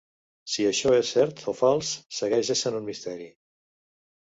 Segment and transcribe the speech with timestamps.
[0.53, 3.33] Si això és cert o fals segueix essent un misteri.